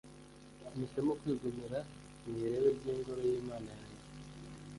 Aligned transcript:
mpisemo 0.75 1.11
kwigumira 1.19 1.79
mu 2.25 2.33
irebe 2.43 2.69
ry’Ingoro 2.77 3.21
y’Imana 3.29 3.69
yanjye 3.77 4.05